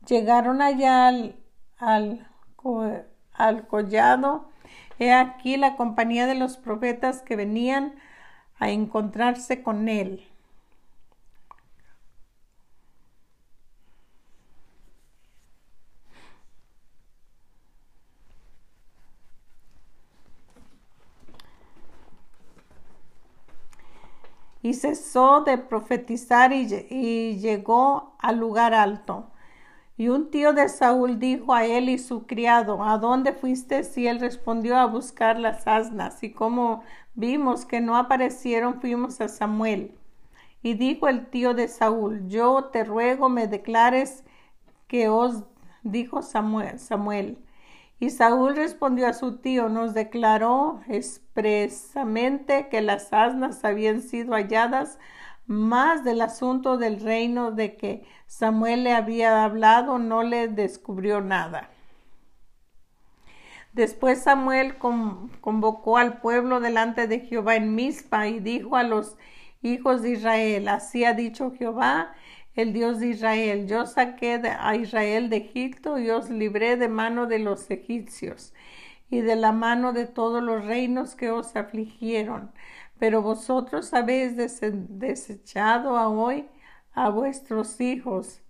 Llegaron 0.06 0.62
allá 0.62 1.08
al, 1.08 1.36
al, 1.78 3.66
collado. 3.66 4.48
He 4.98 5.12
aquí 5.12 5.56
la 5.56 5.76
compañía 5.76 6.26
de 6.26 6.34
los 6.34 6.56
profetas 6.56 7.22
que 7.22 7.36
venían 7.36 7.94
a 8.58 8.70
encontrarse 8.70 9.62
con 9.62 9.88
él. 9.88 10.26
y 24.66 24.74
cesó 24.74 25.42
de 25.42 25.58
profetizar 25.58 26.52
y, 26.52 27.38
llegó 27.38 28.16
al 28.18 28.38
lugar 28.38 28.74
alto. 28.74 29.30
Y 29.98 30.08
un 30.08 30.30
tío 30.30 30.52
de 30.52 30.68
Saúl 30.68 31.18
dijo 31.18 31.54
a 31.54 31.64
él 31.64 31.88
y 31.88 31.98
su 31.98 32.26
criado, 32.26 32.82
¿A 32.84 32.98
dónde 32.98 33.32
fuiste? 33.32 33.82
Y 33.96 34.06
él 34.06 34.20
respondió 34.20 34.76
a 34.76 34.86
buscar 34.86 35.38
las 35.38 35.66
asnas. 35.66 36.22
Y 36.22 36.32
como 36.32 36.82
vimos 37.14 37.64
que 37.64 37.80
no 37.80 37.96
aparecieron, 37.96 38.80
fuimos 38.80 39.20
a 39.20 39.28
Samuel. 39.28 39.92
Y 40.62 40.74
dijo 40.74 41.08
el 41.08 41.26
tío 41.26 41.54
de 41.54 41.68
Saúl, 41.68 42.28
Yo 42.28 42.64
te 42.72 42.84
ruego 42.84 43.28
me 43.28 43.46
declares 43.46 44.24
que 44.86 45.08
os 45.08 45.44
dijo 45.82 46.22
Samuel. 46.22 46.78
Samuel. 46.78 47.38
Y 47.98 48.10
Saúl 48.10 48.56
respondió 48.56 49.06
a 49.06 49.14
su 49.14 49.38
tío, 49.38 49.70
nos 49.70 49.94
declaró 49.94 50.80
expresamente 50.88 52.68
que 52.68 52.82
las 52.82 53.12
asnas 53.12 53.64
habían 53.64 54.02
sido 54.02 54.34
halladas 54.34 54.98
más 55.46 56.04
del 56.04 56.20
asunto 56.20 56.76
del 56.76 57.00
reino 57.00 57.52
de 57.52 57.76
que 57.76 58.04
Samuel 58.26 58.84
le 58.84 58.92
había 58.92 59.44
hablado, 59.44 59.98
no 59.98 60.22
le 60.22 60.48
descubrió 60.48 61.20
nada. 61.20 61.70
Después 63.72 64.22
Samuel 64.22 64.78
convocó 64.78 65.98
al 65.98 66.20
pueblo 66.20 66.60
delante 66.60 67.06
de 67.06 67.20
Jehová 67.20 67.56
en 67.56 67.74
Mizpa 67.74 68.26
y 68.26 68.40
dijo 68.40 68.76
a 68.76 68.82
los 68.82 69.16
hijos 69.62 70.02
de 70.02 70.12
Israel, 70.12 70.68
así 70.68 71.04
ha 71.04 71.12
dicho 71.12 71.52
Jehová, 71.56 72.14
el 72.54 72.72
Dios 72.72 73.00
de 73.00 73.08
Israel, 73.08 73.66
yo 73.66 73.84
saqué 73.84 74.40
a 74.58 74.76
Israel 74.76 75.28
de 75.28 75.36
Egipto 75.36 75.98
y 75.98 76.08
os 76.08 76.30
libré 76.30 76.78
de 76.78 76.88
mano 76.88 77.26
de 77.26 77.38
los 77.38 77.70
egipcios 77.70 78.54
y 79.10 79.20
de 79.20 79.36
la 79.36 79.52
mano 79.52 79.92
de 79.92 80.06
todos 80.06 80.42
los 80.42 80.64
reinos 80.64 81.14
que 81.14 81.30
os 81.30 81.54
afligieron 81.54 82.50
pero 82.98 83.22
vosotros 83.22 83.92
habéis 83.92 84.36
desechado 84.36 85.96
a 85.96 86.08
hoy 86.08 86.48
a 86.92 87.10
vuestros 87.10 87.80
hijos, 87.80 88.40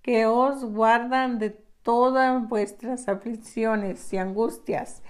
que 0.00 0.26
os 0.26 0.64
guardan 0.64 1.38
de 1.38 1.50
todas 1.82 2.48
vuestras 2.48 3.08
aflicciones 3.08 4.12
y 4.12 4.18
angustias, 4.18 5.02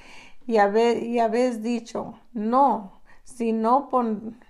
y, 0.46 0.58
habéis 0.58 1.62
dicho, 1.62 2.18
no, 2.32 3.02
si 3.22 3.52
no 3.52 3.88
pon, 3.88 4.40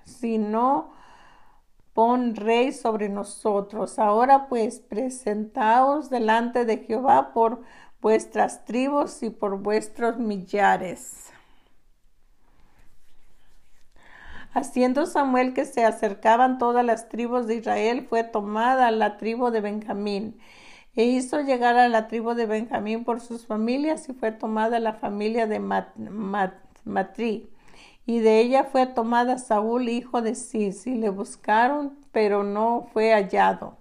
pon 1.92 2.34
rey 2.34 2.72
sobre 2.72 3.08
nosotros. 3.08 3.98
Ahora 3.98 4.48
pues 4.48 4.80
presentaos 4.80 6.08
delante 6.10 6.64
de 6.64 6.78
Jehová 6.78 7.32
por 7.32 7.62
vuestras 8.00 8.64
tribus 8.64 9.22
y 9.22 9.30
por 9.30 9.58
vuestros 9.58 10.18
millares. 10.18 11.31
Haciendo 14.54 15.06
Samuel 15.06 15.54
que 15.54 15.64
se 15.64 15.84
acercaban 15.84 16.58
todas 16.58 16.84
las 16.84 17.08
tribus 17.08 17.46
de 17.46 17.56
Israel, 17.56 18.06
fue 18.08 18.22
tomada 18.22 18.90
la 18.90 19.16
tribu 19.16 19.50
de 19.50 19.62
Benjamín. 19.62 20.38
E 20.94 21.04
hizo 21.04 21.40
llegar 21.40 21.78
a 21.78 21.88
la 21.88 22.06
tribu 22.06 22.34
de 22.34 22.44
Benjamín 22.44 23.04
por 23.04 23.20
sus 23.20 23.46
familias 23.46 24.08
y 24.10 24.12
fue 24.12 24.30
tomada 24.30 24.78
la 24.78 24.92
familia 24.92 25.46
de 25.46 25.58
Matri. 26.84 27.48
Y 28.04 28.18
de 28.18 28.40
ella 28.40 28.64
fue 28.64 28.86
tomada 28.86 29.38
Saúl, 29.38 29.88
hijo 29.88 30.20
de 30.20 30.34
Cis, 30.34 30.86
y 30.86 30.96
le 30.96 31.08
buscaron, 31.08 31.96
pero 32.12 32.44
no 32.44 32.88
fue 32.92 33.12
hallado. 33.14 33.78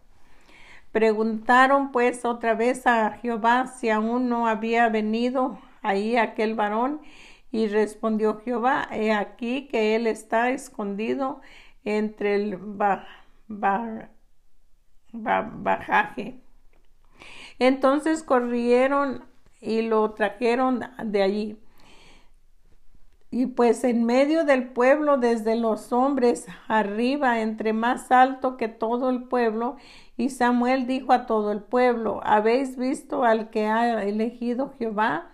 Preguntaron 0.94 1.92
pues 1.92 2.24
otra 2.24 2.54
vez 2.54 2.88
a 2.88 3.12
Jehová 3.12 3.68
si 3.68 3.90
aún 3.90 4.30
no 4.30 4.48
había 4.48 4.88
venido 4.90 5.58
ahí 5.82 6.16
aquel 6.18 6.54
varón, 6.54 7.02
y 7.52 7.68
respondió 7.68 8.40
Jehová, 8.42 8.88
he 8.92 9.12
aquí 9.12 9.68
que 9.68 9.96
él 9.96 10.08
está 10.08 10.52
escondido 10.52 11.42
entre 11.84 12.36
el 12.36 12.58
bajaje. 15.08 16.40
Entonces 17.60 18.24
corrieron 18.24 19.26
y 19.60 19.82
lo 19.82 20.12
trajeron 20.12 20.82
de 21.04 21.22
allí. 21.22 21.58
Y 23.34 23.46
pues 23.46 23.84
en 23.86 24.06
medio 24.06 24.44
del 24.44 24.70
pueblo, 24.70 25.18
desde 25.18 25.56
los 25.56 25.94
hombres 25.94 26.48
arriba, 26.68 27.40
entre 27.42 27.72
más 27.72 28.12
alto 28.12 28.58
que 28.58 28.68
todo 28.68 29.10
el 29.10 29.24
pueblo, 29.24 29.78
y 30.18 30.30
Samuel 30.30 30.86
dijo 30.86 31.14
a 31.14 31.26
todo 31.26 31.54
el 31.54 31.62
pueblo, 31.62 32.20
¿habéis 32.24 32.78
visto 32.78 33.24
al 33.24 33.50
que 33.50 33.68
ha 33.68 34.04
elegido 34.04 34.74
Jehová? 34.78 35.31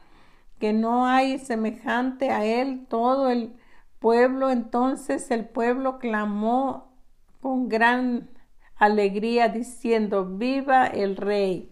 Que 0.60 0.74
no 0.74 1.06
hay 1.06 1.40
semejante 1.40 2.32
a 2.32 2.46
él 2.46 2.86
todo 2.90 3.30
el 3.30 3.54
pueblo. 4.00 4.50
Entonces 4.50 5.32
el 5.32 5.46
pueblo 5.46 6.00
clamó 6.00 6.92
con 7.42 7.70
gran 7.70 8.30
alegría 8.76 9.50
diciendo, 9.50 10.26
viva 10.26 10.88
el 10.88 11.16
rey. 11.16 11.72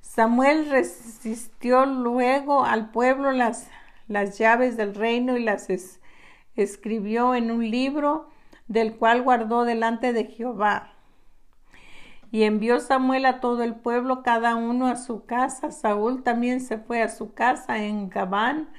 Samuel 0.00 0.68
resistió 0.70 1.86
luego 1.86 2.64
al 2.64 2.90
pueblo 2.90 3.30
las, 3.30 3.68
las 4.08 4.38
llaves 4.38 4.76
del 4.76 4.94
reino 4.94 5.36
y 5.36 5.44
las 5.44 5.68
escribió 6.56 7.34
en 7.34 7.50
un 7.50 7.70
libro 7.70 8.28
del 8.66 8.96
cual 8.96 9.22
guardó 9.22 9.64
delante 9.64 10.12
de 10.12 10.24
Jehová. 10.24 10.94
Y 12.30 12.44
envió 12.44 12.80
Samuel 12.80 13.26
a 13.26 13.40
todo 13.40 13.62
el 13.62 13.74
pueblo, 13.74 14.22
cada 14.22 14.54
uno 14.54 14.86
a 14.86 14.96
su 14.96 15.24
casa. 15.26 15.70
Saúl 15.70 16.22
también 16.22 16.60
se 16.60 16.78
fue 16.78 17.02
a 17.02 17.08
su 17.08 17.34
casa 17.34 17.84
en 17.84 18.08
Gabán, 18.08 18.70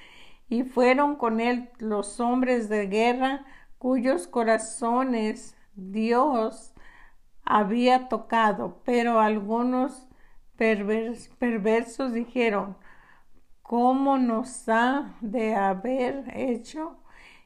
y 0.47 0.63
fueron 0.63 1.15
con 1.15 1.39
él 1.39 1.69
los 1.79 2.19
hombres 2.19 2.67
de 2.67 2.87
guerra 2.87 3.45
cuyos 3.77 4.27
corazones 4.27 5.55
Dios 5.75 6.73
había 7.43 8.09
tocado. 8.09 8.81
Pero 8.83 9.19
algunos 9.19 10.07
perversos 10.57 12.13
dijeron, 12.13 12.77
¿cómo 13.61 14.17
nos 14.17 14.67
ha 14.69 15.15
de 15.21 15.55
haber 15.55 16.25
hecho? 16.37 16.97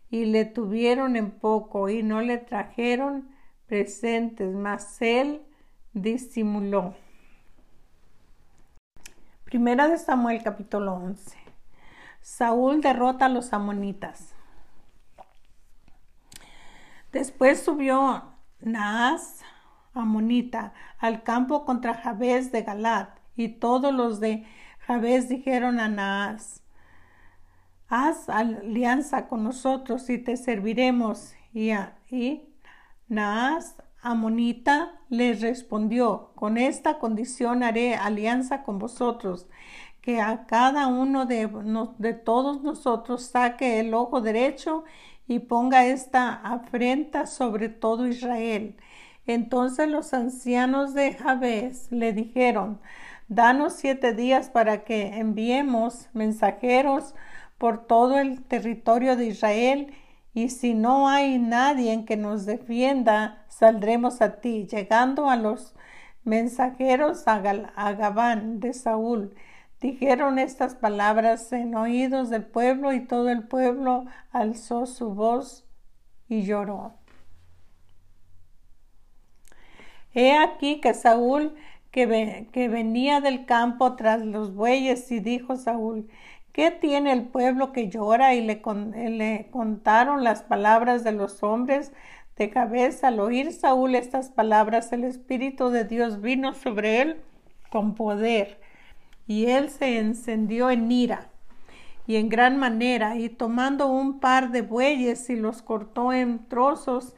Y 0.10 0.26
le 0.26 0.46
tuvieron 0.46 1.16
en 1.16 1.32
poco 1.32 1.90
y 1.90 2.02
no 2.04 2.22
le 2.22 2.38
trajeron 2.40 3.30
presentes, 3.68 4.54
mas 4.54 5.02
él 5.02 5.42
disimuló. 5.96 6.94
Primera 9.46 9.88
de 9.88 9.98
Samuel 9.98 10.44
capítulo 10.44 10.94
11. 10.94 11.38
Saúl 12.22 12.82
derrota 12.82 13.26
a 13.26 13.30
los 13.30 13.54
amonitas. 13.54 14.34
Después 17.12 17.64
subió 17.64 18.24
Naas, 18.60 19.42
amonita, 19.94 20.74
al 21.00 21.24
campo 21.24 21.64
contra 21.64 21.94
Jabez 21.94 22.52
de 22.52 22.64
Galat, 22.64 23.18
y 23.38 23.48
todos 23.48 23.94
los 23.94 24.20
de 24.20 24.46
Jabez 24.80 25.30
dijeron 25.30 25.80
a 25.80 25.88
Naas, 25.88 26.62
haz 27.88 28.28
alianza 28.28 29.28
con 29.28 29.44
nosotros 29.44 30.10
y 30.10 30.18
te 30.18 30.36
serviremos. 30.36 31.34
Y, 31.54 31.72
y 32.10 32.50
Naas, 33.08 33.78
amonita, 34.06 34.94
les 35.10 35.42
respondió, 35.42 36.32
con 36.36 36.58
esta 36.58 37.00
condición 37.00 37.64
haré 37.64 37.96
alianza 37.96 38.64
con 38.64 38.80
vosotros, 38.80 39.48
que 40.02 40.22
a 40.22 40.46
cada 40.46 40.88
uno 40.88 41.26
de, 41.26 41.48
todos 42.24 42.62
nosotros 42.62 43.24
saque 43.24 43.80
el 43.80 43.94
ojo 43.94 44.22
derecho 44.22 44.84
y 45.28 45.40
ponga 45.40 45.88
esta 45.88 46.34
afrenta 46.34 47.26
sobre 47.26 47.70
todo 47.70 48.08
Israel. 48.08 48.78
Entonces 49.26 49.90
los 49.90 50.14
ancianos 50.14 50.94
de 50.94 51.14
Jabez 51.14 51.92
le 51.92 52.14
dijeron, 52.14 52.80
danos 53.28 53.74
siete 53.74 54.14
días 54.14 54.52
para 54.52 54.84
que 54.84 55.18
enviemos 55.18 56.10
mensajeros 56.14 57.16
por 57.58 57.88
todo 57.88 58.20
el 58.20 58.44
territorio 58.44 59.16
de 59.16 59.26
Israel, 59.28 59.94
y 60.36 60.50
si 60.50 60.74
no 60.74 61.08
hay 61.08 61.40
nadie 61.40 62.04
que 62.06 62.18
nos 62.18 62.46
defienda, 62.46 63.45
saldremos 63.58 64.22
a 64.22 64.40
ti. 64.42 64.68
Llegando 64.68 65.30
a 65.30 65.36
los 65.36 65.76
mensajeros 66.24 67.28
a, 67.28 67.40
Gabán 67.40 68.60
de 68.60 68.74
Saúl, 68.74 69.34
dijeron 69.80 70.40
estas 70.40 70.76
palabras 70.76 71.52
en 71.54 71.76
oídos 71.76 72.30
del 72.30 72.46
pueblo, 72.46 72.94
y 72.94 73.06
todo 73.06 73.30
el 73.30 73.44
pueblo 73.48 74.06
alzó 74.32 74.86
su 74.86 75.14
voz 75.14 75.66
y 76.28 76.44
lloró. 76.44 76.94
He 80.14 80.38
aquí 80.38 80.80
que 80.82 80.94
Saúl, 80.94 81.56
que, 81.92 82.06
venía 82.06 83.22
del 83.22 83.46
campo 83.46 83.96
tras 83.96 84.22
los 84.22 84.54
bueyes, 84.54 85.12
y 85.12 85.20
dijo 85.20 85.56
Saúl, 85.56 86.10
¿Qué 86.52 86.72
tiene 86.72 87.12
el 87.12 87.28
pueblo 87.28 87.74
que 87.74 87.90
llora? 87.90 88.34
Y 88.34 88.40
le, 88.40 88.62
contaron 89.52 90.24
las 90.24 90.42
palabras 90.42 91.04
de 91.04 91.12
los 91.12 91.44
hombres 91.44 91.92
de 92.38 92.50
cabeza. 92.50 93.08
Al 93.08 93.20
oír 93.20 93.52
Saúl 93.54 93.96
estas 93.96 94.30
palabras, 94.30 94.92
el 94.92 95.04
Espíritu 95.04 95.70
de 95.70 95.86
Dios 95.86 96.22
vino 96.22 96.54
sobre 96.54 97.02
él 97.02 97.22
con 97.70 97.96
poder, 97.96 98.60
y 99.28 99.46
él 99.48 99.70
se 99.70 99.98
encendió 99.98 100.70
en 100.70 100.92
ira 100.92 101.30
y 102.08 102.18
en 102.18 102.30
gran 102.30 102.58
manera, 102.58 103.18
y 103.18 103.30
tomando 103.30 103.88
un 103.88 104.20
par 104.20 104.52
de 104.52 104.62
bueyes 104.62 105.30
y 105.30 105.36
los 105.36 105.64
cortó 105.64 106.14
en 106.14 106.48
trozos 106.48 107.16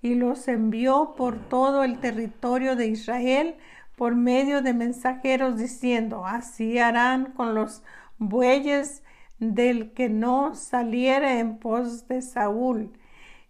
y 0.00 0.14
los 0.14 0.46
envió 0.46 1.14
por 1.16 1.48
todo 1.48 1.82
el 1.82 1.98
territorio 1.98 2.76
de 2.76 2.86
Israel 2.86 3.56
por 3.96 4.14
medio 4.14 4.62
de 4.62 4.74
mensajeros 4.74 5.58
diciendo, 5.58 6.24
así 6.24 6.78
harán 6.78 7.32
con 7.32 7.56
los 7.56 7.82
bueyes 8.18 9.02
del 9.40 9.92
que 9.92 10.08
no 10.08 10.54
saliera 10.54 11.40
en 11.40 11.58
pos 11.58 12.06
de 12.06 12.22
Saúl 12.22 12.92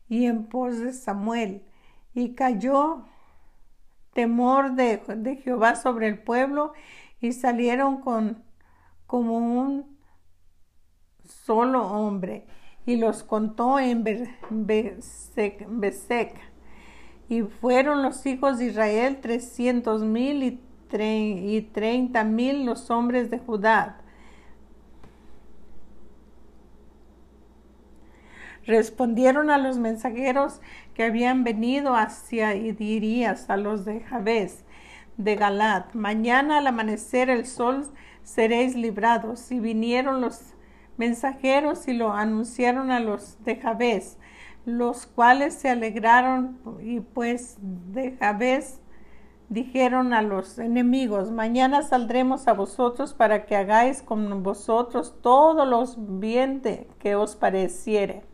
y 0.08 0.26
en 0.26 0.46
pos 0.46 0.78
de 0.78 0.92
Samuel. 0.92 1.62
Y 2.14 2.34
cayó 2.34 3.04
temor 4.12 4.74
de, 4.74 5.40
Jehová 5.42 5.76
sobre 5.76 6.08
el 6.08 6.18
pueblo 6.18 6.72
y 7.20 7.32
salieron 7.32 8.00
con 8.00 8.42
como 9.06 9.38
un 9.38 9.96
solo 11.24 11.86
hombre 11.86 12.46
y 12.84 12.96
los 12.96 13.22
contó 13.22 13.78
en 13.78 14.04
Besec. 14.50 16.36
Y 17.28 17.42
fueron 17.42 18.02
los 18.02 18.24
hijos 18.26 18.58
de 18.58 18.66
Israel 18.66 19.20
trescientos 19.20 20.02
mil 20.02 20.42
y 20.42 21.60
treinta 21.72 22.24
mil 22.24 22.64
los 22.64 22.90
hombres 22.90 23.30
de 23.30 23.38
Judá 23.38 24.00
Respondieron 28.68 29.48
a 29.48 29.56
los 29.56 29.78
mensajeros 29.78 30.60
que 30.92 31.04
habían 31.04 31.42
venido 31.42 31.94
hacia 31.94 32.54
y 32.54 32.72
dirías 32.72 33.48
a 33.48 33.56
los 33.56 33.86
de 33.86 34.00
Jabez 34.00 34.66
de 35.16 35.36
Galat, 35.36 35.94
mañana 35.94 36.58
al 36.58 36.66
amanecer 36.66 37.30
el 37.30 37.46
sol 37.46 37.86
seréis 38.24 38.76
librados. 38.76 39.50
Y 39.50 39.58
vinieron 39.58 40.20
los 40.20 40.54
mensajeros 40.98 41.88
y 41.88 41.94
lo 41.94 42.12
anunciaron 42.12 42.90
a 42.90 43.00
los 43.00 43.42
de 43.42 43.56
Jabez, 43.56 44.18
los 44.66 45.06
cuales 45.06 45.54
se 45.54 45.70
alegraron 45.70 46.58
y 46.82 47.00
pues 47.00 47.56
de 47.62 48.18
Jabez 48.18 48.82
dijeron 49.48 50.12
a 50.12 50.20
los 50.20 50.58
enemigos, 50.58 51.30
mañana 51.30 51.80
saldremos 51.80 52.46
a 52.48 52.52
vosotros 52.52 53.14
para 53.14 53.46
que 53.46 53.56
hagáis 53.56 54.02
con 54.02 54.42
vosotros 54.42 55.14
todos 55.22 55.66
los 55.66 55.96
bien 56.20 56.60
que 56.98 57.14
os 57.14 57.34
pareciere. 57.34 58.27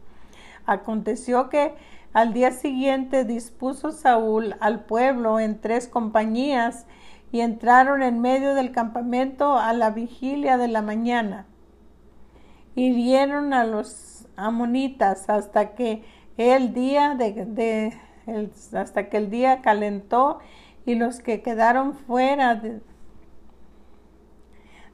Aconteció 0.66 1.48
que 1.48 1.74
al 2.12 2.32
día 2.32 2.52
siguiente 2.52 3.24
dispuso 3.24 3.90
Saúl 3.90 4.54
al 4.60 4.84
pueblo 4.84 5.40
en 5.40 5.60
tres 5.60 5.88
compañías 5.88 6.86
y 7.32 7.40
entraron 7.40 8.02
en 8.02 8.20
medio 8.20 8.54
del 8.54 8.70
campamento 8.70 9.58
a 9.58 9.72
la 9.72 9.90
vigilia 9.90 10.56
de 10.56 10.68
la 10.68 10.82
mañana. 10.82 11.46
Y 12.76 12.92
vieron 12.92 13.52
a 13.52 13.64
los 13.64 14.28
amonitas 14.36 15.28
hasta 15.28 15.74
que 15.74 16.04
el 16.36 16.72
día 16.72 17.18
hasta 18.72 19.08
que 19.08 19.16
el 19.16 19.30
día 19.30 19.60
calentó 19.60 20.38
y 20.86 20.94
los 20.94 21.20
que 21.20 21.42
quedaron 21.42 21.94
fuera 21.94 22.62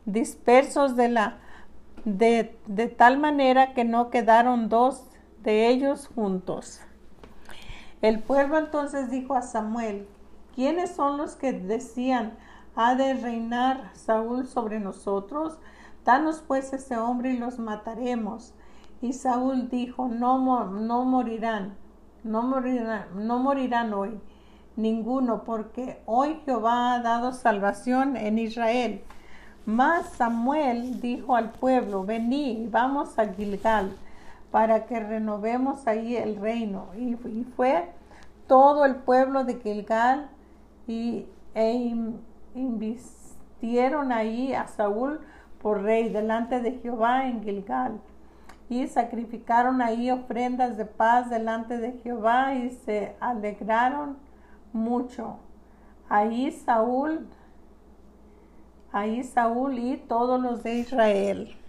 dispersos 0.07 0.97
de 0.97 1.09
la 1.11 1.39
de, 2.05 2.57
de 2.67 2.89
tal 2.89 3.19
manera 3.19 3.75
que 3.75 3.85
no 3.85 4.09
quedaron 4.09 4.71
dos 4.71 5.10
de 5.43 5.69
ellos 5.69 6.09
juntos. 6.15 6.81
El 8.03 8.21
pueblo 8.21 8.59
entonces 8.59 9.11
dijo 9.11 9.35
a 9.35 9.43
Samuel, 9.43 10.07
¿quiénes 10.55 10.91
son 10.91 11.19
los 11.19 11.37
que 11.37 11.53
decían, 11.53 12.37
ha 12.75 12.95
de 12.95 13.15
reinar 13.15 13.91
Saúl 13.95 14.47
sobre 14.47 14.81
nosotros? 14.81 15.59
Danos 16.05 16.43
pues 16.47 16.73
ese 16.73 16.97
hombre 16.97 17.33
y 17.33 17.39
los 17.39 17.59
mataremos. 17.59 18.55
Y 19.03 19.13
Saúl 19.13 19.69
dijo, 19.69 20.09
no, 20.09 20.65
no 20.67 21.05
morirán, 21.05 21.77
no 22.25 22.43
morirán, 22.43 23.07
no 23.15 23.39
morirán 23.39 23.93
hoy 23.95 24.21
ninguno, 24.77 25.45
porque 25.45 26.03
hoy 26.07 26.41
Jehová 26.45 26.95
ha 26.95 27.03
dado 27.03 27.33
salvación 27.33 28.17
en 28.17 28.39
Israel. 28.39 29.03
Mas 29.67 30.09
Samuel 30.11 31.01
dijo 31.01 31.37
al 31.37 31.51
pueblo, 31.53 32.05
vení, 32.05 32.67
vamos 32.71 33.19
a 33.19 33.27
Gilgal 33.27 33.97
para 34.51 34.87
que 34.87 35.01
renovemos 35.01 35.87
ahí 35.87 36.17
el 36.17 36.37
reino. 36.37 36.89
Y, 36.97 37.15
fue 37.57 37.91
todo 38.47 38.85
el 38.85 38.97
pueblo 38.97 39.45
de 39.45 39.61
Gilgal 39.61 40.31
y 40.87 41.27
e 41.55 41.95
invistieron 42.55 44.13
ahí 44.13 44.55
a 44.55 44.67
Saúl 44.67 45.21
por 45.63 45.83
rey 45.83 46.09
delante 46.09 46.61
de 46.61 46.73
Jehová 46.79 47.29
en 47.29 47.43
Gilgal. 47.43 48.01
Y 48.69 48.87
sacrificaron 48.87 49.83
ahí 49.83 50.11
ofrendas 50.11 50.77
de 50.77 50.85
paz 50.85 51.29
delante 51.29 51.79
de 51.79 51.93
Jehová 52.03 52.55
y 52.55 52.71
se 52.71 53.17
alegraron 53.21 54.17
mucho. 54.73 55.39
Ahí 56.09 56.51
Saúl, 56.53 57.29
ahí 58.93 59.23
Saúl 59.25 59.79
y 59.79 59.97
todos 59.97 60.41
los 60.41 60.63
de 60.63 60.79
Israel. 60.79 61.60